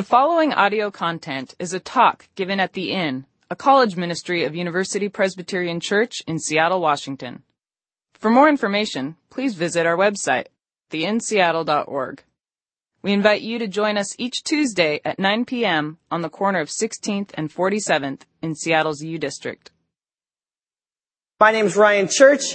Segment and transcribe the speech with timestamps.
[0.00, 4.54] The following audio content is a talk given at The Inn, a college ministry of
[4.54, 7.42] University Presbyterian Church in Seattle, Washington.
[8.14, 10.46] For more information, please visit our website,
[10.90, 12.22] theinnseattle.org.
[13.02, 15.98] We invite you to join us each Tuesday at 9 p.m.
[16.10, 19.70] on the corner of 16th and 47th in Seattle's U District.
[21.38, 22.54] My name is Ryan Church,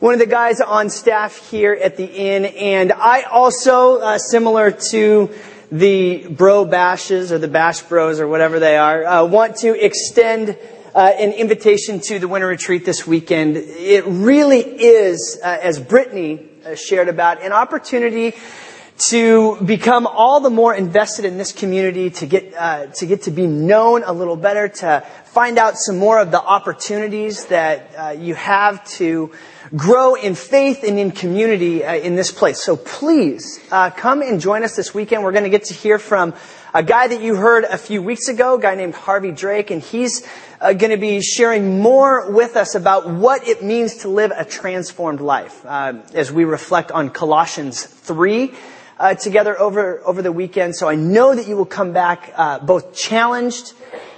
[0.00, 4.70] one of the guys on staff here at the Inn, and I also, uh, similar
[4.90, 5.30] to
[5.70, 10.56] the bro bashes or the bash bros or whatever they are, uh, want to extend
[10.94, 13.56] uh, an invitation to the winter retreat this weekend.
[13.56, 18.34] It really is, uh, as Brittany uh, shared about, an opportunity
[18.96, 23.32] to become all the more invested in this community, to get uh, to get to
[23.32, 28.10] be known a little better, to find out some more of the opportunities that uh,
[28.10, 29.32] you have to
[29.76, 32.62] grow in faith and in community uh, in this place.
[32.62, 35.22] So please uh, come and join us this weekend.
[35.22, 36.34] We're going to get to hear from
[36.74, 39.80] a guy that you heard a few weeks ago, a guy named Harvey Drake, and
[39.80, 40.26] he's
[40.60, 44.44] uh, going to be sharing more with us about what it means to live a
[44.44, 48.54] transformed life uh, as we reflect on Colossians three
[48.98, 50.74] uh, together over, over the weekend.
[50.74, 53.72] So I know that you will come back uh, both challenged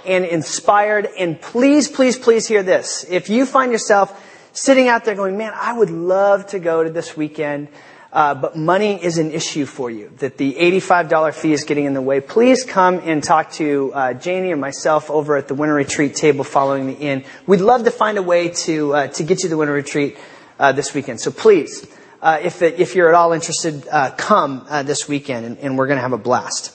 [0.05, 1.07] and inspired.
[1.17, 3.05] And please, please, please hear this.
[3.09, 4.23] If you find yourself
[4.57, 7.67] sitting out there going, man, I would love to go to this weekend,
[8.11, 11.93] uh, but money is an issue for you, that the $85 fee is getting in
[11.93, 15.75] the way, please come and talk to uh, Janie or myself over at the winter
[15.75, 17.23] retreat table following the inn.
[17.45, 20.17] We'd love to find a way to, uh, to get you the winter retreat
[20.57, 21.21] uh, this weekend.
[21.21, 21.87] So please,
[22.19, 25.87] uh, if, it, if you're at all interested, uh, come this weekend, and, and we're
[25.87, 26.73] going to have a blast.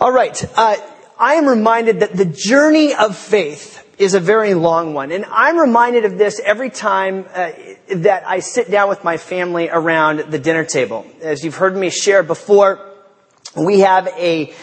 [0.00, 0.76] All right, uh,
[1.16, 5.58] I am reminded that the journey of faith is a very long one, and I'm
[5.58, 7.52] reminded of this every time uh,
[7.96, 11.06] that I sit down with my family around the dinner table.
[11.20, 12.80] As you've heard me share before,
[13.54, 14.54] we have a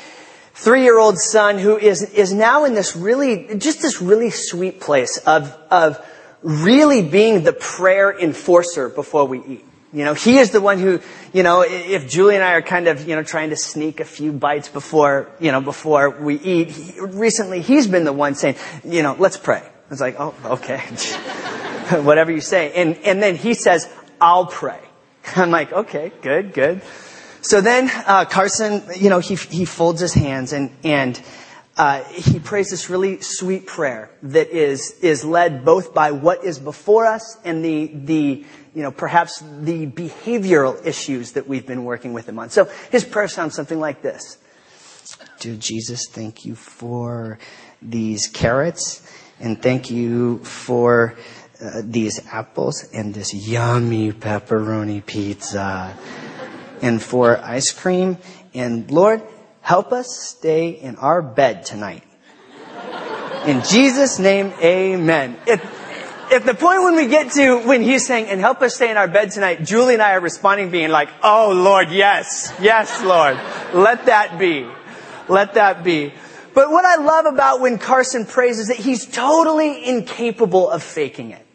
[0.56, 5.56] three-year-old son who is is now in this really just this really sweet place of
[5.70, 6.04] of
[6.42, 9.66] really being the prayer enforcer before we eat.
[9.94, 11.00] You know, he is the one who,
[11.32, 14.06] you know, if Julie and I are kind of, you know, trying to sneak a
[14.06, 18.56] few bites before, you know, before we eat, he, recently he's been the one saying,
[18.84, 19.64] you know, let's pray.
[19.90, 20.80] It's like, oh, okay.
[22.02, 22.74] Whatever you say.
[22.74, 23.90] And, and then he says,
[24.20, 24.82] I'll pray.
[25.38, 26.82] I'm like, okay, good, good.
[27.42, 31.22] So then, uh, Carson, you know, he, he folds his hands and, and,
[31.78, 36.58] uh, he prays this really sweet prayer that is is led both by what is
[36.58, 38.44] before us and the the
[38.78, 42.50] you know perhaps the behavioral issues that we've been working with him on.
[42.50, 44.38] So his prayer sounds something like this:
[45.40, 47.40] Dear Jesus, thank you for
[47.82, 49.02] these carrots,
[49.40, 51.16] and thank you for
[51.60, 55.98] uh, these apples and this yummy pepperoni pizza,
[56.84, 58.18] and for ice cream.
[58.54, 59.22] And Lord,
[59.68, 62.02] Help us stay in our bed tonight.
[63.46, 65.36] In Jesus' name, amen.
[65.46, 65.60] If,
[66.32, 68.98] if the point when we get to when he's saying, and help us stay in
[68.98, 73.38] our bed tonight, Julie and I are responding being like, oh Lord, yes, yes, Lord.
[73.74, 74.68] Let that be.
[75.28, 76.14] Let that be.
[76.54, 81.32] But what I love about when Carson prays is that he's totally incapable of faking
[81.32, 81.46] it.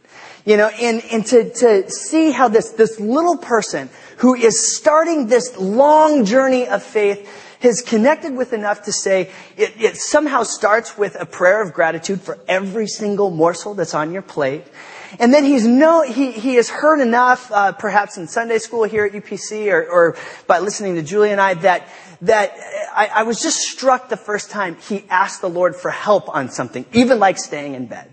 [0.44, 5.26] You know, and, and to, to see how this, this little person who is starting
[5.26, 7.28] this long journey of faith
[7.62, 12.20] has connected with enough to say it, it somehow starts with a prayer of gratitude
[12.20, 14.64] for every single morsel that's on your plate.
[15.18, 19.04] And then he's no, he, he has heard enough, uh, perhaps in Sunday school here
[19.04, 21.88] at UPC or, or by listening to Julie and I, that,
[22.22, 22.52] that
[22.94, 26.50] I, I was just struck the first time he asked the Lord for help on
[26.50, 28.12] something, even like staying in bed.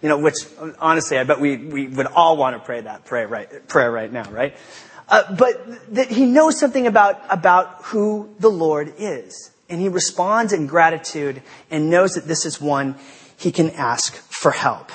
[0.00, 0.36] You know, which
[0.78, 4.10] honestly, I bet we, we would all want to pray that prayer right, prayer right
[4.10, 4.56] now, right?
[5.08, 9.50] Uh, but that he knows something about, about who the Lord is.
[9.68, 12.96] And he responds in gratitude and knows that this is one
[13.36, 14.90] he can ask for help.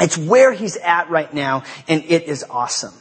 [0.00, 2.94] It's where he's at right now, and it is awesome.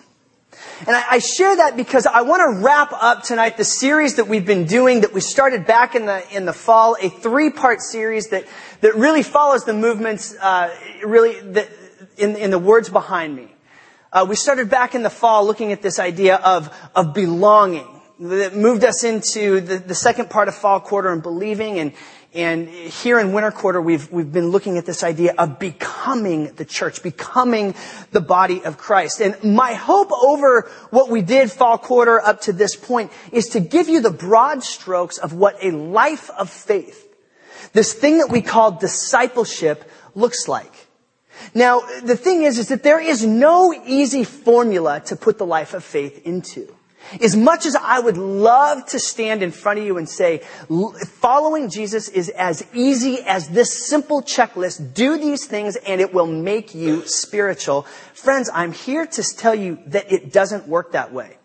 [0.86, 4.28] And I, I, share that because I want to wrap up tonight the series that
[4.28, 7.82] we've been doing that we started back in the in the fall, a three part
[7.82, 8.46] series that
[8.82, 11.70] that really follows the movements, uh, really that
[12.18, 13.53] in in the words behind me.
[14.14, 17.88] Uh, we started back in the fall looking at this idea of, of belonging
[18.20, 21.94] that moved us into the, the second part of fall quarter and believing and,
[22.32, 26.64] and here in winter quarter, we've, we've been looking at this idea of becoming the
[26.64, 27.74] church, becoming
[28.12, 29.20] the body of Christ.
[29.20, 33.60] And my hope over what we did fall quarter up to this point is to
[33.60, 37.12] give you the broad strokes of what a life of faith,
[37.74, 40.83] this thing that we call discipleship, looks like.
[41.54, 45.74] Now, the thing is, is that there is no easy formula to put the life
[45.74, 46.74] of faith into.
[47.22, 50.40] As much as I would love to stand in front of you and say,
[51.06, 56.28] following Jesus is as easy as this simple checklist, do these things and it will
[56.28, 57.84] make you spiritual.
[58.14, 61.38] Friends, I'm here to tell you that it doesn't work that way.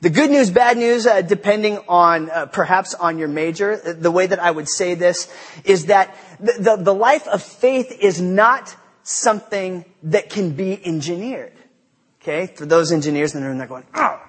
[0.00, 4.12] The good news, bad news, uh, depending on uh, perhaps on your major, uh, the
[4.12, 5.28] way that I would say this
[5.64, 8.76] is that the, the, the life of faith is not
[9.10, 11.52] something that can be engineered.
[12.20, 14.20] Okay, for those engineers that are in there going, oh,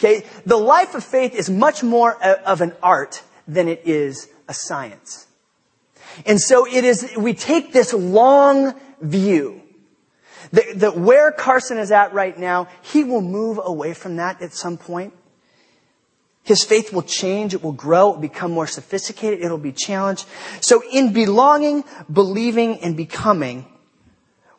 [0.00, 0.24] Okay?
[0.46, 5.26] The life of faith is much more of an art than it is a science.
[6.24, 9.60] And so it is, we take this long view
[10.52, 14.54] that, that where Carson is at right now, he will move away from that at
[14.54, 15.12] some point.
[16.44, 20.24] His faith will change, it will grow, it will become more sophisticated, it'll be challenged.
[20.62, 23.66] So in belonging, believing, and becoming,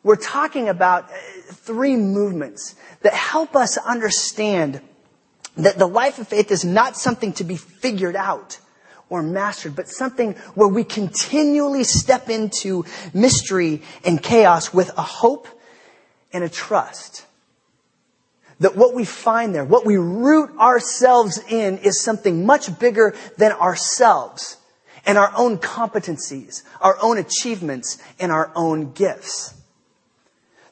[0.02, 1.16] we're talking about uh,
[1.52, 4.80] three movements that help us understand
[5.56, 8.58] that the life of faith is not something to be figured out
[9.08, 15.46] or mastered, but something where we continually step into mystery and chaos with a hope
[16.32, 17.26] and a trust.
[18.60, 23.52] That what we find there, what we root ourselves in is something much bigger than
[23.52, 24.56] ourselves
[25.04, 29.61] and our own competencies, our own achievements, and our own gifts.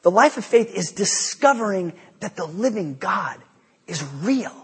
[0.03, 3.39] The life of faith is discovering that the living God
[3.87, 4.61] is real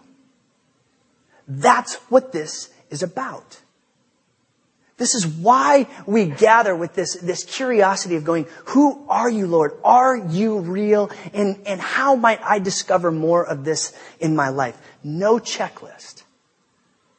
[1.49, 3.61] that's what this is about.
[4.99, 9.73] This is why we gather with this, this curiosity of going, who are you, Lord?
[9.85, 11.11] Are you real?
[11.35, 14.77] And, and how might I discover more of this in my life?
[15.05, 16.23] No checklist.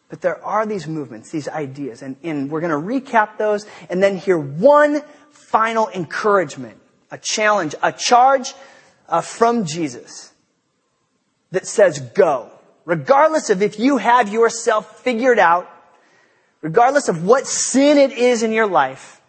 [0.10, 4.02] But there are these movements, these ideas, and, and we're going to recap those and
[4.02, 6.78] then hear one final encouragement,
[7.12, 8.54] a challenge, a charge
[9.08, 10.34] uh, from Jesus
[11.52, 12.52] that says, go
[12.88, 15.70] regardless of if you have yourself figured out,
[16.62, 19.22] regardless of what sin it is in your life,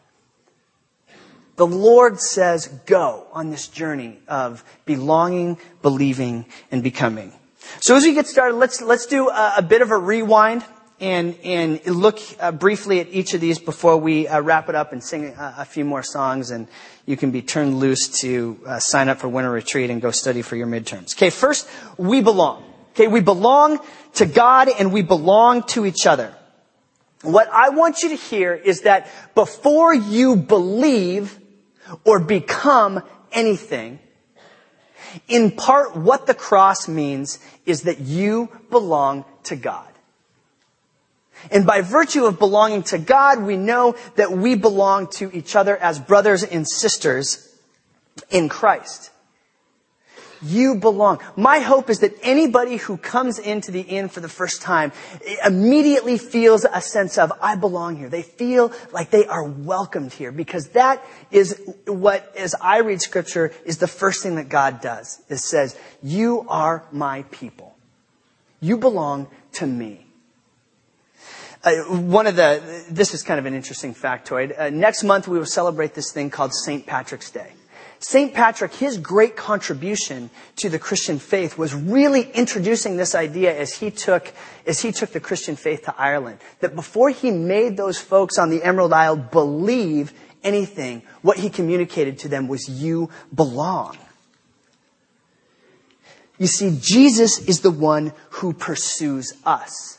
[1.56, 7.32] the Lord says, go on this journey of belonging, believing, and becoming.
[7.80, 10.64] So as we get started, let's, let's do a, a bit of a rewind
[11.00, 14.92] and, and look uh, briefly at each of these before we uh, wrap it up
[14.92, 16.66] and sing a, a, few more songs and
[17.06, 20.42] you can be turned loose to uh, sign up for winter retreat and go study
[20.42, 21.16] for your midterms.
[21.16, 22.64] Okay, first, we belong.
[22.94, 23.78] Okay, we belong
[24.14, 26.34] to God and we belong to each other.
[27.22, 31.38] What I want you to hear is that before you believe
[32.04, 33.02] or become
[33.32, 33.98] anything,
[35.26, 39.88] in part what the cross means is that you belong to God.
[41.50, 45.76] And by virtue of belonging to God, we know that we belong to each other
[45.76, 47.44] as brothers and sisters
[48.30, 49.10] in Christ.
[50.40, 51.18] You belong.
[51.36, 54.92] My hope is that anybody who comes into the inn for the first time
[55.44, 58.08] immediately feels a sense of, I belong here.
[58.08, 63.52] They feel like they are welcomed here because that is what, as I read scripture,
[63.64, 65.20] is the first thing that God does.
[65.28, 67.76] It says, you are my people.
[68.60, 70.06] You belong to me.
[71.64, 74.58] Uh, one of the, this is kind of an interesting factoid.
[74.58, 76.86] Uh, next month we will celebrate this thing called St.
[76.86, 77.52] Patrick's Day.
[78.00, 78.32] St.
[78.32, 83.90] Patrick, his great contribution to the Christian faith was really introducing this idea as he
[83.90, 84.32] took,
[84.66, 86.38] as he took the Christian faith to Ireland.
[86.60, 90.12] That before he made those folks on the Emerald Isle believe
[90.44, 93.98] anything, what he communicated to them was you belong.
[96.38, 99.97] You see, Jesus is the one who pursues us.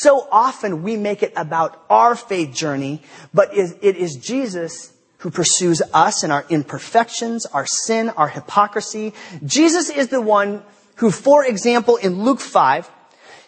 [0.00, 5.80] So often we make it about our faith journey, but it is Jesus who pursues
[5.92, 9.14] us and our imperfections, our sin, our hypocrisy.
[9.44, 10.62] Jesus is the one
[10.96, 12.90] who, for example, in Luke 5,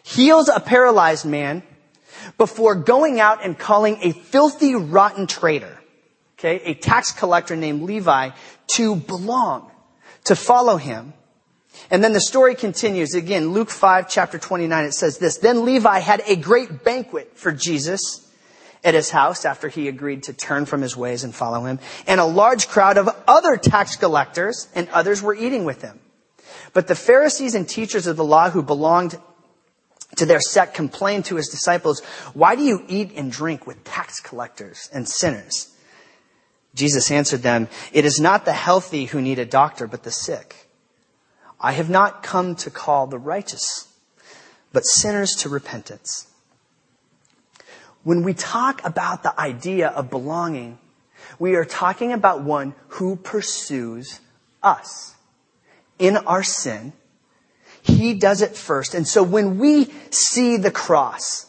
[0.03, 1.63] heals a paralyzed man
[2.39, 5.77] before going out and calling a filthy, rotten traitor,
[6.39, 8.31] okay, a tax collector named Levi,
[8.69, 9.71] to belong,
[10.25, 11.13] to follow him.
[11.91, 13.15] And then the story continues.
[13.15, 15.39] Again, Luke 5, chapter 29, it says this.
[15.39, 18.23] Then Levi had a great banquet for Jesus
[18.83, 21.79] at his house after he agreed to turn from his ways and follow him.
[22.07, 25.99] And a large crowd of other tax collectors and others were eating with him.
[26.73, 29.19] But the Pharisees and teachers of the law who belonged
[30.17, 32.03] to their sect complained to his disciples,
[32.33, 35.73] why do you eat and drink with tax collectors and sinners?
[36.75, 40.66] Jesus answered them, it is not the healthy who need a doctor, but the sick.
[41.61, 43.89] I have not come to call the righteous,
[44.73, 46.27] but sinners to repentance.
[48.03, 50.79] When we talk about the idea of belonging,
[51.39, 54.21] we are talking about one who pursues
[54.63, 55.15] us.
[55.99, 56.93] In our sin,
[57.83, 58.95] He does it first.
[58.95, 61.47] And so when we see the cross,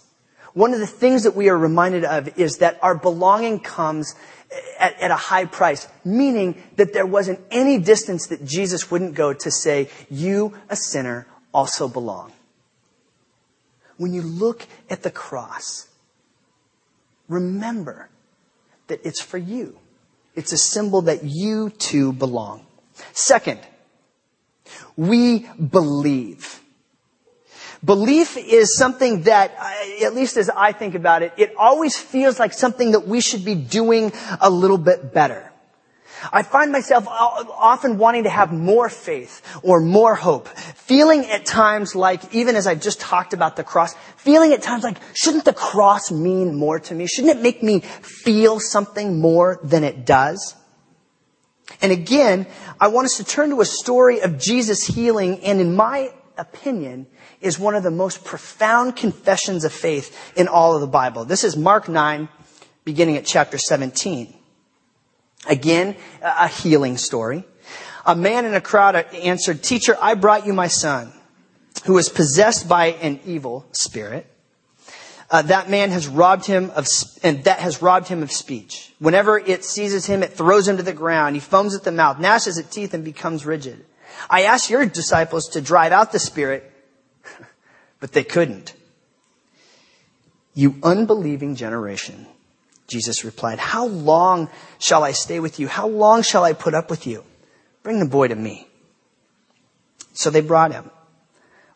[0.54, 4.16] one of the things that we are reminded of is that our belonging comes
[4.80, 9.34] at, at, a high price, meaning that there wasn't any distance that Jesus wouldn't go
[9.34, 12.32] to say, you, a sinner, also belong.
[13.98, 15.88] When you look at the cross,
[17.28, 18.10] remember
[18.88, 19.78] that it's for you.
[20.36, 22.66] It's a symbol that you too belong.
[23.14, 23.60] Second,
[24.96, 26.62] we believe.
[27.84, 32.40] Belief is something that, uh, at least as I think about it, it always feels
[32.40, 35.52] like something that we should be doing a little bit better.
[36.32, 40.48] I find myself often wanting to have more faith or more hope.
[40.48, 44.84] Feeling at times like, even as I just talked about the cross, feeling at times
[44.84, 47.06] like, shouldn't the cross mean more to me?
[47.06, 50.56] Shouldn't it make me feel something more than it does?
[51.82, 52.48] And again,
[52.80, 57.08] I want us to turn to a story of Jesus healing and in my opinion,
[57.42, 61.26] is one of the most profound confessions of faith in all of the Bible.
[61.26, 62.30] This is Mark 9,
[62.84, 64.34] beginning at chapter 17.
[65.48, 67.46] Again, a healing story.
[68.06, 71.12] A man in a crowd answered, Teacher, I brought you my son,
[71.86, 74.26] who is possessed by an evil spirit.
[75.30, 76.88] Uh, that man has robbed him of,
[77.22, 78.94] and that has robbed him of speech.
[79.00, 81.36] Whenever it seizes him, it throws him to the ground.
[81.36, 83.86] He foams at the mouth, gnashes its teeth, and becomes rigid.
[84.30, 86.67] I asked your disciples to drive out the spirit,
[88.00, 88.74] but they couldn't.
[90.54, 92.28] You unbelieving generation.
[92.88, 94.50] Jesus replied, How long
[94.80, 95.68] shall I stay with you?
[95.68, 97.24] How long shall I put up with you?
[97.84, 98.68] Bring the boy to me.
[100.14, 100.90] So they brought him.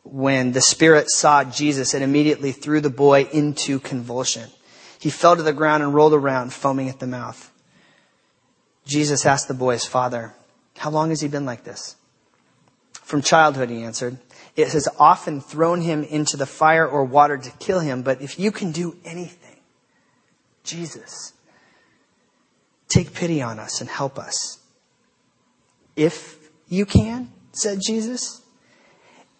[0.04, 4.50] When the spirit saw Jesus, it immediately threw the boy into convulsion.
[5.00, 7.52] He fell to the ground and rolled around, foaming at the mouth.
[8.86, 10.34] Jesus asked the boy's father,
[10.78, 11.96] How long has he been like this?
[12.94, 14.18] From childhood, he answered.
[14.56, 18.40] It has often thrown him into the fire or water to kill him, but if
[18.40, 19.60] you can do anything,
[20.64, 21.34] Jesus,
[22.88, 24.60] take pity on us and help us.
[25.96, 28.42] If you can, said Jesus,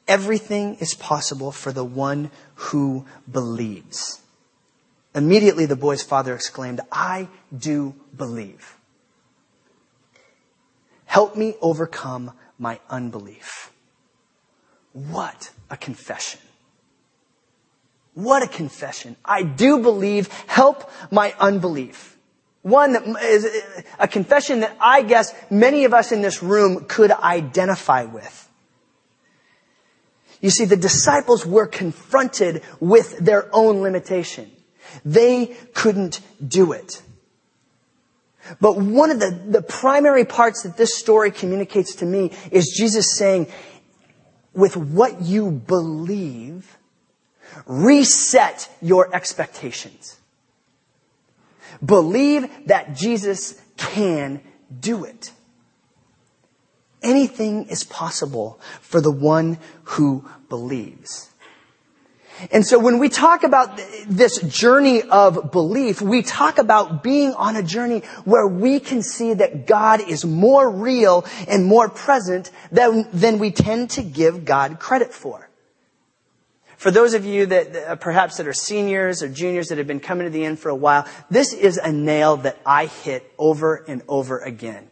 [0.08, 4.22] everything is possible for the one who believes.
[5.14, 8.78] Immediately the boy's father exclaimed, I do believe.
[11.06, 13.71] Help me overcome my unbelief.
[14.94, 16.40] What a confession.
[18.14, 19.16] What a confession.
[19.24, 20.28] I do believe.
[20.48, 22.18] Help my unbelief.
[22.62, 23.48] One that is
[23.98, 28.50] a confession that I guess many of us in this room could identify with.
[30.42, 34.52] You see, the disciples were confronted with their own limitation.
[35.06, 37.02] They couldn't do it.
[38.60, 43.16] But one of the, the primary parts that this story communicates to me is Jesus
[43.16, 43.48] saying,
[44.54, 46.78] with what you believe,
[47.66, 50.18] Reset your expectations.
[51.84, 54.42] Believe that Jesus can
[54.80, 55.32] do it.
[57.02, 61.31] Anything is possible for the one who believes.
[62.50, 67.56] And so when we talk about this journey of belief, we talk about being on
[67.56, 73.08] a journey where we can see that God is more real and more present than,
[73.14, 75.50] than we tend to give God credit for.
[76.78, 80.00] For those of you that uh, perhaps that are seniors or juniors that have been
[80.00, 83.86] coming to the Inn for a while, this is a nail that I hit over
[83.88, 84.90] and over again.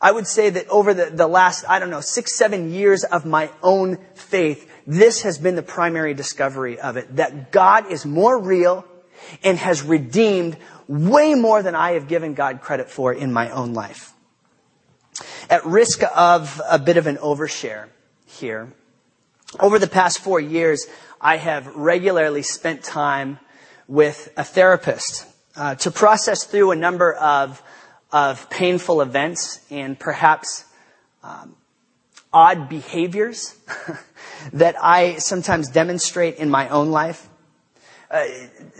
[0.00, 3.26] I would say that over the, the last, I don't know, six, seven years of
[3.26, 7.16] my own faith, this has been the primary discovery of it.
[7.16, 8.84] That God is more real
[9.42, 13.72] and has redeemed way more than I have given God credit for in my own
[13.72, 14.12] life.
[15.48, 17.88] At risk of a bit of an overshare
[18.26, 18.72] here,
[19.60, 20.86] over the past four years,
[21.20, 23.38] I have regularly spent time
[23.86, 25.26] with a therapist
[25.56, 27.62] uh, to process through a number of,
[28.10, 30.64] of painful events and perhaps
[31.22, 31.54] um,
[32.32, 33.54] odd behaviors
[34.52, 37.28] that I sometimes demonstrate in my own life.
[38.10, 38.24] Uh,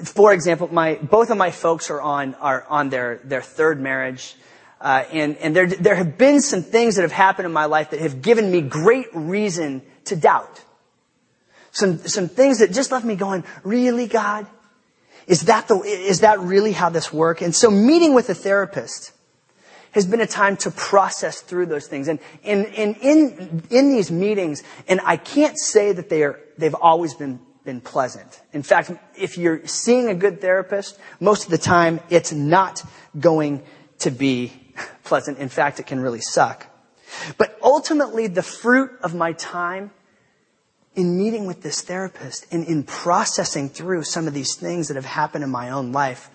[0.04, 4.36] for example, my, both of my folks are on, are on their, their third marriage.
[4.80, 7.90] Uh, and and there, there have been some things that have happened in my life
[7.90, 10.62] that have given me great reason to doubt.
[11.72, 14.46] Some, some things that just left me going, really, God?
[15.26, 17.40] Is that the, is that really how this works?
[17.40, 19.13] And so meeting with a therapist
[19.94, 22.08] has been a time to process through those things.
[22.08, 26.74] And, and, and in, in these meetings, and I can't say that they are, they've
[26.74, 28.42] always been, been pleasant.
[28.52, 32.82] In fact, if you're seeing a good therapist, most of the time it's not
[33.18, 33.62] going
[34.00, 34.52] to be
[35.04, 35.38] pleasant.
[35.38, 36.66] In fact, it can really suck.
[37.38, 39.92] But ultimately, the fruit of my time
[40.96, 45.04] in meeting with this therapist and in processing through some of these things that have
[45.04, 46.30] happened in my own life,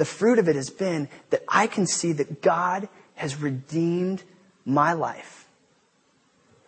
[0.00, 4.22] the fruit of it has been that I can see that God has redeemed
[4.64, 5.46] my life,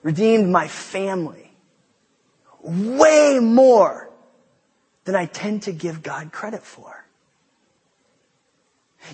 [0.03, 1.51] redeemed my family
[2.63, 4.11] way more
[5.05, 7.07] than I tend to give God credit for.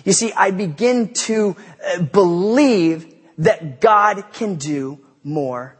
[0.03, 1.55] You see, I begin to
[1.87, 5.77] uh, believe that God can do more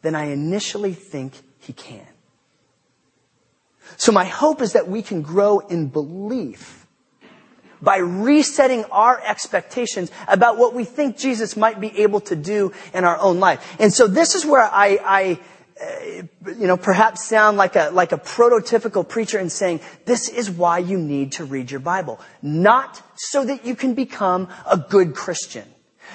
[0.00, 2.06] than I initially think he can.
[3.96, 6.86] So my hope is that we can grow in belief
[7.82, 13.04] by resetting our expectations about what we think Jesus might be able to do in
[13.04, 13.76] our own life.
[13.78, 15.40] And so this is where I, I
[15.80, 16.22] uh,
[16.58, 20.78] you know, perhaps sound like a, like a prototypical preacher in saying, this is why
[20.78, 22.20] you need to read your Bible.
[22.42, 25.64] Not so that you can become a good Christian.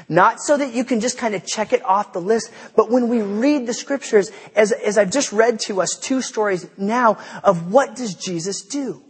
[0.10, 3.08] Not so that you can just kind of check it off the list, but when
[3.10, 7.72] we read the scriptures, as, as I've just read to us two stories now of
[7.72, 9.04] what does Jesus do?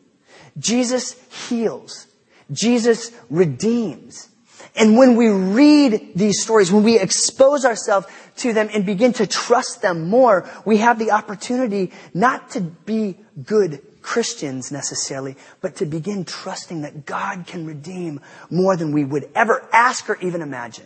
[0.57, 1.15] Jesus
[1.47, 2.07] heals.
[2.51, 4.29] Jesus redeems.
[4.75, 9.27] And when we read these stories, when we expose ourselves to them and begin to
[9.27, 15.85] trust them more, we have the opportunity not to be good Christians necessarily, but to
[15.87, 18.21] begin trusting that God can redeem
[18.51, 20.85] more than we would ever ask or even imagine.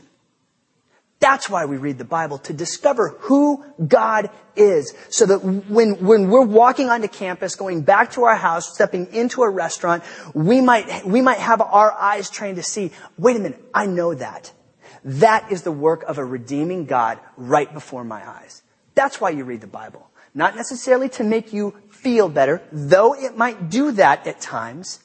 [1.20, 4.94] That's why we read the Bible, to discover who God is.
[5.10, 9.44] So that when, when we're walking onto campus, going back to our house, stepping into
[9.44, 13.62] a restaurant, we might, we might have our eyes trained to see, wait a minute,
[13.74, 14.54] I know that.
[15.04, 18.64] That is the work of a redeeming God right before my eyes.
[18.96, 20.10] That's why you read the Bible.
[20.34, 25.00] Not necessarily to make you feel better, though it might do that at times.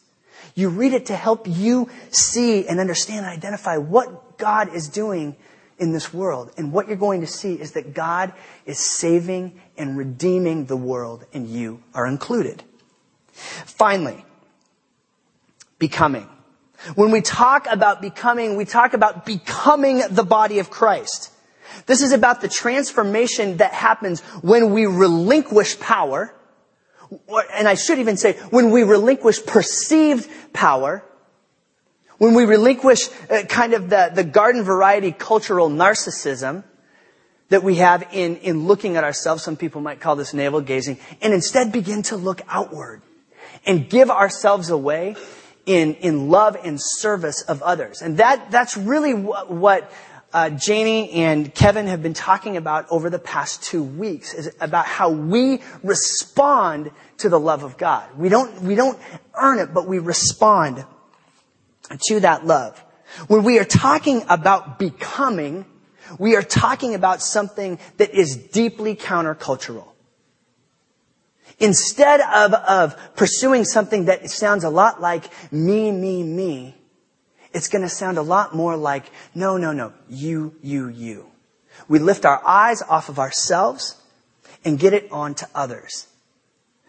[0.55, 5.37] You read it to help you see and understand and identify what God is doing
[5.79, 6.53] in this world.
[6.57, 8.33] And what you're going to see is that God
[8.65, 12.63] is saving and redeeming the world, and you are included.
[13.33, 14.25] Finally,
[15.79, 16.29] becoming.
[16.95, 21.33] When we talk about becoming, we talk about becoming the body of Christ.
[21.87, 26.33] This is about the transformation that happens when we relinquish power
[27.55, 31.05] and I should even say, when we relinquish perceived power,
[32.19, 36.65] when we relinquish uh, kind of the, the garden variety cultural narcissism
[37.49, 40.99] that we have in, in looking at ourselves, some people might call this navel gazing,
[41.21, 43.03] and instead begin to look outward
[43.67, 45.17] and give ourselves away
[45.67, 48.03] in, in love and service of others.
[48.03, 49.91] And that, that's really what, what
[50.35, 54.85] uh, Janie and Kevin have been talking about over the past two weeks is about
[54.85, 58.05] how we respond to the love of God.
[58.19, 58.99] We don't, we don't
[59.35, 60.85] earn it, but we respond
[62.09, 62.83] to that love.
[63.29, 65.67] When we are talking about becoming,
[66.19, 69.87] we are talking about something that is deeply countercultural.
[71.61, 76.75] Instead of, of pursuing something that sounds a lot like me, me, me,
[77.55, 81.27] it's going to sound a lot more like, no, no, no, you, you, you.
[81.89, 83.97] We lift our eyes off of ourselves
[84.65, 86.09] and get it on to others.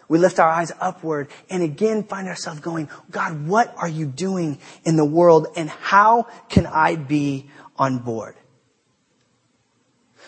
[0.07, 4.59] We lift our eyes upward and again find ourselves going, God, what are you doing
[4.83, 8.35] in the world and how can I be on board?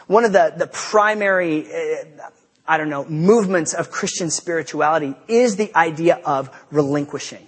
[0.05, 2.29] One of the, the primary, uh,
[2.67, 7.45] I don't know, movements of Christian spirituality is the idea of relinquishing,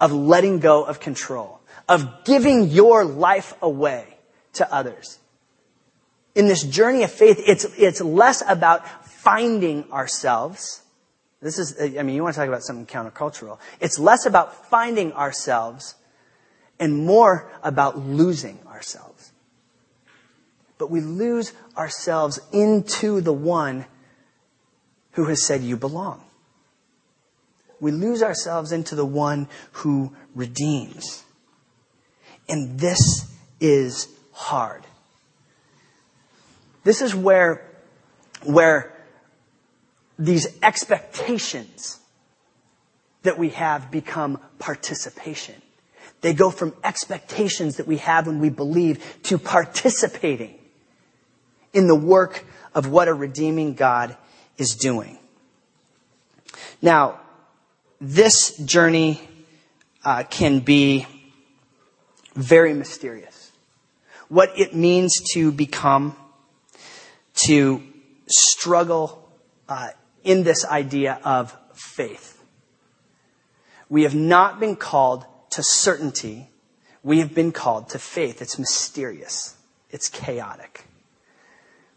[0.00, 1.55] of letting go of control
[1.88, 4.16] of giving your life away
[4.54, 5.18] to others.
[6.34, 10.82] In this journey of faith, it's, it's less about finding ourselves.
[11.40, 13.58] This is, I mean, you want to talk about something countercultural.
[13.80, 15.94] It's less about finding ourselves
[16.78, 19.32] and more about losing ourselves.
[20.78, 23.86] But we lose ourselves into the one
[25.12, 26.22] who has said you belong.
[27.80, 31.24] We lose ourselves into the one who redeems.
[32.48, 33.30] And this
[33.60, 34.84] is hard.
[36.84, 37.68] This is where,
[38.44, 38.92] where
[40.18, 41.98] these expectations
[43.22, 45.60] that we have become participation.
[46.20, 50.58] They go from expectations that we have when we believe to participating
[51.72, 54.16] in the work of what a redeeming God
[54.56, 55.18] is doing.
[56.80, 57.20] Now,
[58.00, 59.20] this journey
[60.04, 61.06] uh, can be
[62.36, 63.52] very mysterious.
[64.28, 66.16] What it means to become,
[67.46, 67.82] to
[68.26, 69.28] struggle
[69.68, 69.88] uh,
[70.24, 72.42] in this idea of faith.
[73.88, 76.48] We have not been called to certainty.
[77.02, 78.42] We have been called to faith.
[78.42, 79.56] It's mysterious.
[79.90, 80.84] It's chaotic.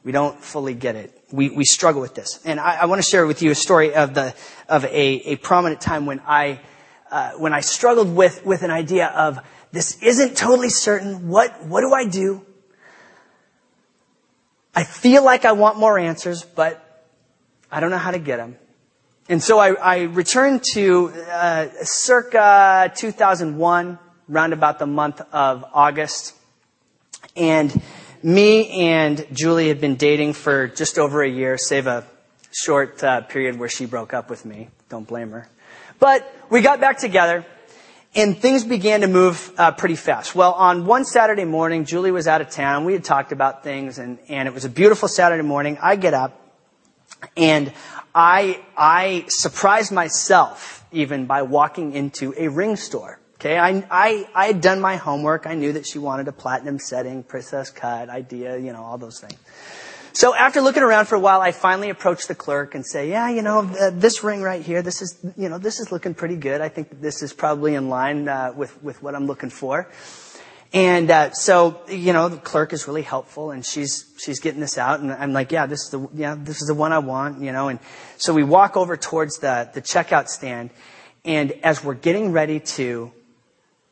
[0.03, 2.39] We don't fully get it we, we struggle with this.
[2.45, 4.33] And I, I want to share with you a story of the,
[4.67, 6.59] of a, a prominent time when I,
[7.11, 9.39] uh, when I struggled with, with an idea of
[9.71, 11.29] this isn't totally certain.
[11.29, 12.45] What, what do I do?
[14.75, 17.07] I feel like I want more answers, but
[17.71, 18.57] I don't know how to get them.
[19.27, 26.35] And so I, I returned to uh, circa 2001, round about the month of August.
[27.35, 27.81] And
[28.23, 32.05] me and Julie had been dating for just over a year, save a
[32.51, 34.69] short uh, period where she broke up with me.
[34.89, 35.47] Don't blame her.
[35.99, 37.45] But we got back together
[38.15, 40.35] and things began to move uh, pretty fast.
[40.35, 42.85] Well, on one Saturday morning, Julie was out of town.
[42.85, 45.77] We had talked about things, and, and it was a beautiful Saturday morning.
[45.81, 46.39] I get up,
[47.37, 47.71] and
[48.15, 53.19] I I surprised myself even by walking into a ring store.
[53.35, 55.47] Okay, I, I, I had done my homework.
[55.47, 59.21] I knew that she wanted a platinum setting, princess cut, idea, you know, all those
[59.21, 59.39] things.
[60.19, 63.29] So after looking around for a while, I finally approached the clerk and say, yeah,
[63.29, 66.35] you know, uh, this ring right here, this is, you know, this is looking pretty
[66.35, 66.59] good.
[66.59, 69.89] I think this is probably in line uh, with, with what I'm looking for.
[70.73, 74.77] And uh, so, you know, the clerk is really helpful, and she's she's getting this
[74.77, 77.41] out, and I'm like, yeah, this is the yeah, this is the one I want,
[77.41, 77.69] you know.
[77.69, 77.79] And
[78.17, 80.69] so we walk over towards the the checkout stand,
[81.23, 83.11] and as we're getting ready to,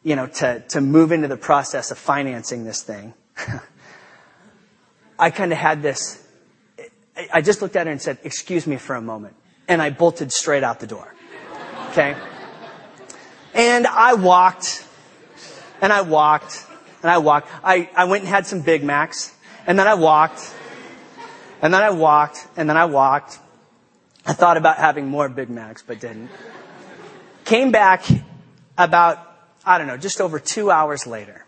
[0.03, 3.15] you know, to to move into the process of financing this thing,
[5.19, 6.23] I kind of had this,
[7.33, 9.35] I just looked at her and said, excuse me for a moment.
[9.67, 11.13] And I bolted straight out the door.
[11.89, 12.15] Okay?
[13.53, 14.85] And I walked,
[15.81, 16.63] and I walked,
[17.01, 17.49] and I walked.
[17.63, 19.33] I, I went and had some Big Macs,
[19.65, 20.53] and then I walked,
[21.61, 23.39] and then I walked, and then I walked.
[24.25, 26.29] I thought about having more Big Macs, but didn't.
[27.45, 28.05] Came back
[28.77, 29.19] about,
[29.65, 31.46] I don't know, just over two hours later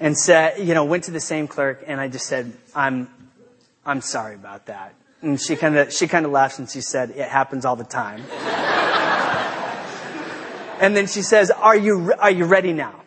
[0.00, 3.08] and said, you know, went to the same clerk and I just said, I'm,
[3.84, 4.94] I'm sorry about that.
[5.22, 7.84] And she kind of, she kind of laughs and she said, it happens all the
[7.84, 8.22] time.
[10.80, 13.02] and then she says, are you, are you ready now?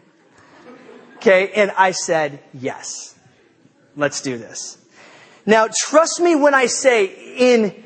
[1.18, 1.52] Okay.
[1.54, 3.16] And I said, yes.
[3.96, 4.78] Let's do this.
[5.46, 7.84] Now, trust me when I say in,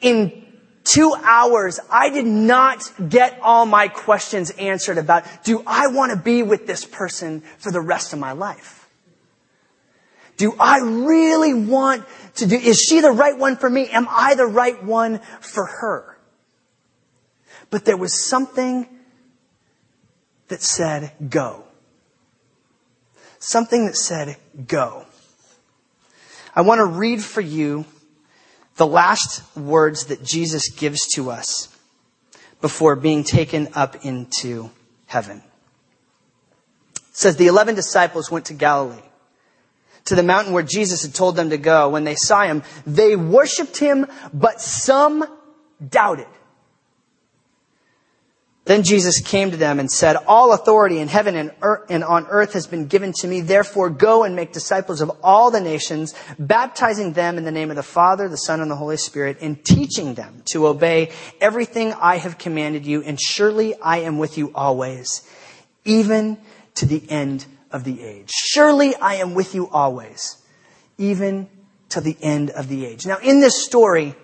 [0.00, 0.43] in
[0.84, 6.16] two hours, I did not get all my questions answered about, do I want to
[6.16, 8.88] be with this person for the rest of my life?
[10.36, 12.04] Do I really want
[12.36, 13.88] to do, is she the right one for me?
[13.88, 16.18] Am I the right one for her?
[17.70, 18.88] But there was something
[20.48, 21.64] that said, go.
[23.38, 25.06] Something that said, go.
[26.54, 27.84] I want to read for you
[28.76, 31.68] the last words that Jesus gives to us
[32.60, 34.70] before being taken up into
[35.06, 35.42] heaven.
[36.96, 39.02] It says the eleven disciples went to Galilee,
[40.06, 41.90] to the mountain where Jesus had told them to go.
[41.90, 45.24] When they saw him, they worshiped him, but some
[45.86, 46.26] doubted.
[48.66, 52.26] Then Jesus came to them and said, All authority in heaven and, earth and on
[52.28, 53.42] earth has been given to me.
[53.42, 57.76] Therefore, go and make disciples of all the nations, baptizing them in the name of
[57.76, 62.16] the Father, the Son, and the Holy Spirit, and teaching them to obey everything I
[62.16, 63.02] have commanded you.
[63.02, 65.28] And surely I am with you always,
[65.84, 66.38] even
[66.76, 68.30] to the end of the age.
[68.30, 70.38] Surely I am with you always,
[70.96, 71.50] even
[71.90, 73.04] to the end of the age.
[73.04, 74.14] Now, in this story,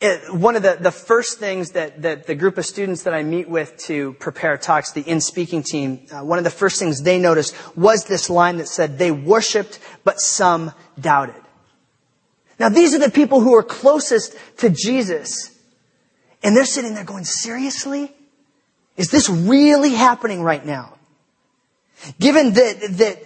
[0.00, 3.22] it, one of the, the first things that, that the group of students that I
[3.22, 7.02] meet with to prepare talks, the Inn speaking team, uh, one of the first things
[7.02, 11.42] they noticed was this line that said, they worshiped, but some doubted.
[12.58, 15.58] Now these are the people who are closest to Jesus.
[16.42, 18.12] And they're sitting there going, seriously?
[18.96, 20.94] Is this really happening right now?
[22.20, 23.22] Given that, that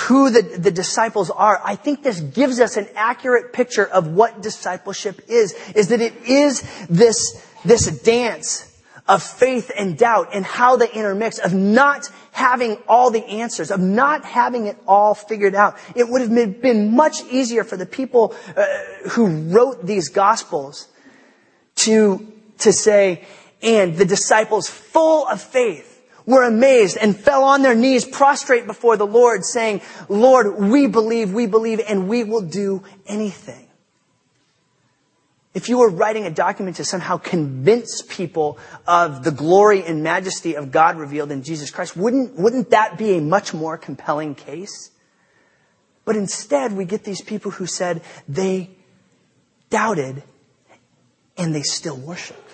[0.00, 4.40] who the, the disciples are, I think this gives us an accurate picture of what
[4.40, 8.68] discipleship is, is that it is this, this dance
[9.08, 13.80] of faith and doubt and how they intermix, of not having all the answers, of
[13.80, 15.76] not having it all figured out.
[15.96, 18.64] It would have been much easier for the people uh,
[19.10, 20.88] who wrote these gospels
[21.76, 23.24] to, to say,
[23.60, 25.91] and the disciples full of faith
[26.26, 31.32] were amazed and fell on their knees prostrate before the Lord saying, Lord, we believe,
[31.32, 33.68] we believe, and we will do anything.
[35.54, 40.54] If you were writing a document to somehow convince people of the glory and majesty
[40.56, 44.90] of God revealed in Jesus Christ, wouldn't, wouldn't that be a much more compelling case?
[46.04, 48.70] But instead, we get these people who said they
[49.68, 50.22] doubted
[51.36, 52.51] and they still worshiped.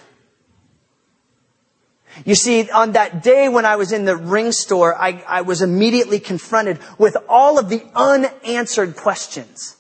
[2.25, 5.63] You see, on that day when I was in the ring store, I, I was
[5.63, 9.77] immediately confronted with all of the unanswered questions.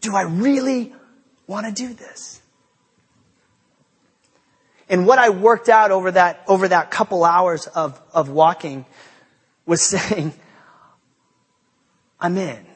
[0.00, 0.94] Do I really
[1.46, 2.40] want to do this?
[4.88, 8.86] And what I worked out over that, over that couple hours of, of walking
[9.66, 10.32] was saying,
[12.20, 12.66] I'm in.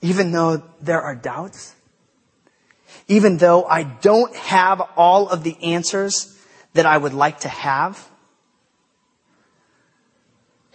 [0.00, 1.74] Even though there are doubts,
[3.08, 6.33] even though I don't have all of the answers
[6.74, 8.08] that I would like to have,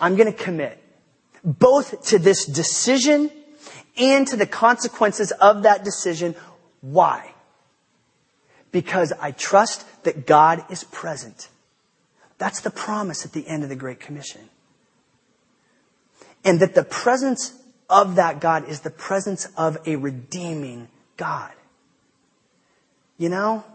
[0.01, 0.81] I'm going to commit
[1.43, 3.31] both to this decision
[3.97, 6.35] and to the consequences of that decision.
[6.81, 7.33] Why?
[8.71, 11.49] Because I trust that God is present.
[12.37, 14.41] That's the promise at the end of the Great Commission.
[16.45, 17.53] And that the presence
[17.89, 21.51] of that God is the presence of a redeeming God.
[23.17, 23.65] You know,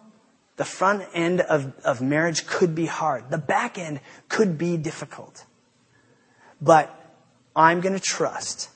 [0.56, 3.30] the front end of, of marriage could be hard.
[3.30, 5.44] The back end could be difficult.
[6.60, 6.94] But
[7.56, 8.70] I'm going to trust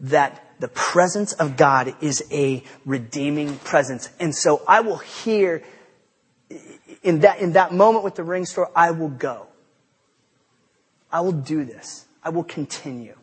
[0.00, 4.10] that the presence of God is a redeeming presence.
[4.20, 5.62] And so I will hear
[7.02, 9.46] in that, in that moment with the ring store, I will go.
[11.10, 12.06] I will do this.
[12.22, 13.16] I will continue.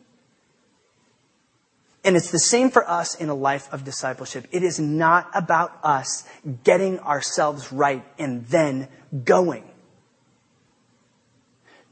[2.04, 4.48] And it's the same for us in a life of discipleship.
[4.50, 6.24] It is not about us
[6.64, 8.88] getting ourselves right and then
[9.24, 9.64] going.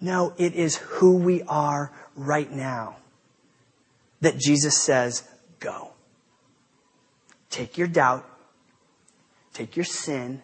[0.00, 2.96] No, it is who we are right now
[4.20, 5.22] that Jesus says,
[5.60, 5.92] go.
[7.50, 8.28] Take your doubt,
[9.52, 10.42] take your sin,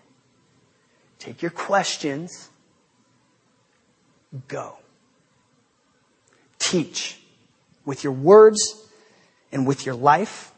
[1.19, 2.51] take your questions,
[4.47, 4.77] go.
[6.59, 7.19] Teach
[7.85, 8.86] with your words
[9.57, 10.53] and with your life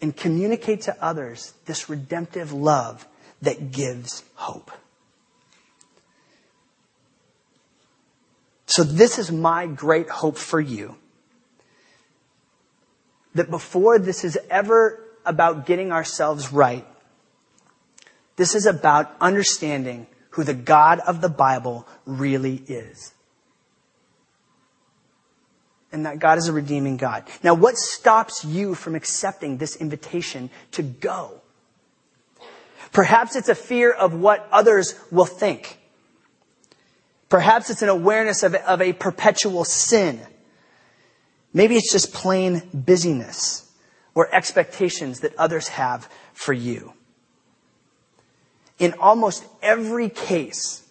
[0.00, 3.06] and communicate to others this redemptive love
[3.42, 4.72] that gives hope.
[8.66, 10.96] So this is my great hope for you.
[13.36, 16.84] That before this is ever about getting ourselves right,
[18.34, 23.12] this is about understanding who the God of the Bible really is.
[25.90, 27.24] And that God is a redeeming God.
[27.42, 31.40] Now, what stops you from accepting this invitation to go?
[32.92, 35.78] Perhaps it's a fear of what others will think.
[37.28, 40.20] Perhaps it's an awareness of, of a perpetual sin.
[41.52, 43.70] Maybe it's just plain busyness
[44.14, 46.92] or expectations that others have for you.
[48.78, 50.87] In almost every case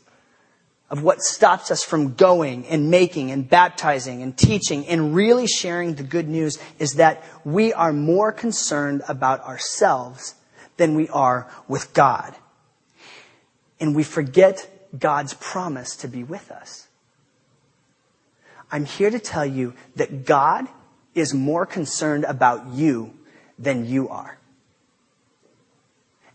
[0.89, 5.95] of what stops us from going and making and baptizing and teaching and really sharing
[5.95, 10.35] the good news is that we are more concerned about ourselves
[10.77, 12.33] than we are with God.
[13.79, 16.87] And we forget God's promise to be with us.
[18.71, 20.67] I'm here to tell you that God
[21.13, 23.13] is more concerned about you
[23.59, 24.36] than you are.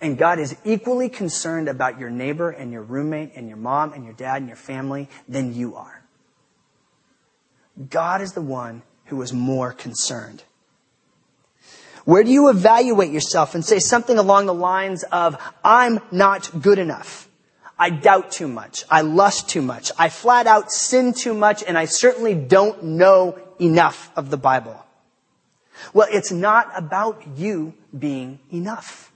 [0.03, 4.05] And God is equally concerned about your neighbor and your roommate and your mom and
[4.05, 6.03] your dad and your family than you are.
[7.89, 10.43] God is the one who is more concerned.
[12.05, 16.81] Where do you evaluate yourself and say something along the lines of, I'm not good
[16.81, 17.29] enough?
[17.79, 18.85] I doubt too much.
[18.91, 19.93] I lust too much.
[19.97, 24.85] I flat out sin too much, and I certainly don't know enough of the Bible.
[25.95, 29.12] Well, it's not about you being enough.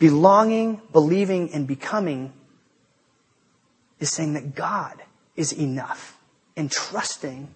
[0.00, 2.32] Belonging, believing, and becoming
[4.00, 5.00] is saying that God
[5.36, 6.18] is enough
[6.56, 7.54] and trusting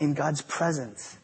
[0.00, 1.16] in God's presence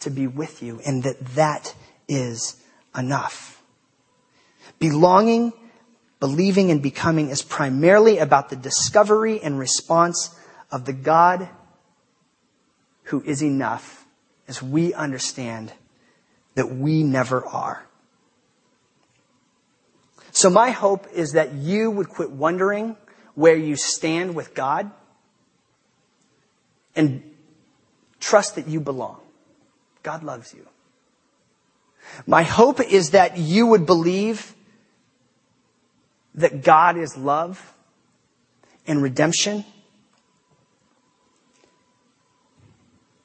[0.00, 1.74] to be with you and that that
[2.06, 2.62] is
[2.94, 3.62] enough.
[4.78, 5.54] Belonging,
[6.20, 10.34] Believing and becoming is primarily about the discovery and response
[10.70, 11.48] of the God
[13.04, 14.04] who is enough
[14.48, 15.72] as we understand
[16.56, 17.86] that we never are.
[20.32, 22.96] So my hope is that you would quit wondering
[23.34, 24.90] where you stand with God
[26.94, 27.22] and
[28.20, 29.20] trust that you belong.
[30.02, 30.66] God loves you.
[32.26, 34.54] My hope is that you would believe
[36.34, 37.74] that God is love
[38.86, 39.64] and redemption,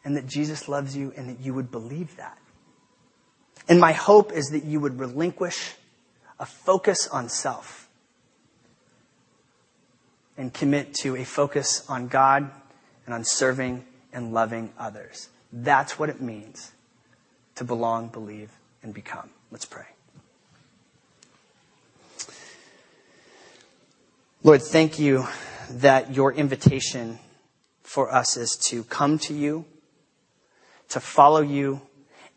[0.04, 2.38] and that Jesus loves you, and that you would believe that.
[3.70, 5.74] And my hope is that you would relinquish
[6.40, 7.90] a focus on self
[10.38, 12.50] and commit to a focus on God
[13.06, 15.30] and on serving and loving others.
[15.52, 16.72] That's what it means
[17.56, 19.30] to belong, believe, and become.
[19.52, 19.86] Let's pray.
[24.42, 25.26] Lord, thank you
[25.70, 27.20] that your invitation
[27.82, 29.66] for us is to come to you,
[30.90, 31.82] to follow you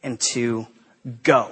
[0.03, 0.67] and to
[1.23, 1.51] go.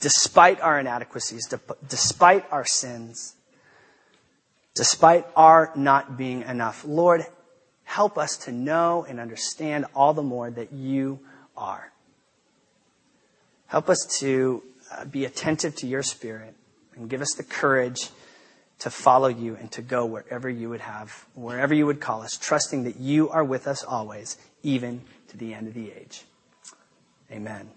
[0.00, 1.52] Despite our inadequacies,
[1.86, 3.34] despite our sins,
[4.74, 6.84] despite our not being enough.
[6.84, 7.26] Lord,
[7.84, 11.20] help us to know and understand all the more that you
[11.56, 11.92] are.
[13.66, 16.54] Help us to uh, be attentive to your spirit
[16.96, 18.08] and give us the courage
[18.80, 22.36] to follow you and to go wherever you would have, wherever you would call us,
[22.36, 26.22] trusting that you are with us always, even to the end of the age.
[27.30, 27.70] Amen.